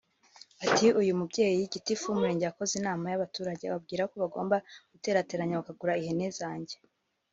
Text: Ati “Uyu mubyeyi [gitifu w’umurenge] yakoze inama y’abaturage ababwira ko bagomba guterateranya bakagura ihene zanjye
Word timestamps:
Ati 0.65 0.85
“Uyu 1.01 1.17
mubyeyi 1.19 1.61
[gitifu 1.73 2.03
w’umurenge] 2.07 2.43
yakoze 2.45 2.73
inama 2.81 3.05
y’abaturage 3.07 3.63
ababwira 3.65 4.03
ko 4.09 4.15
bagomba 4.23 4.55
guterateranya 4.93 5.59
bakagura 5.59 5.99
ihene 6.01 6.27
zanjye 6.39 6.75